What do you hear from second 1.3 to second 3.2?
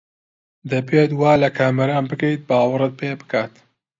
لە کامەران بکەیت باوەڕت پێ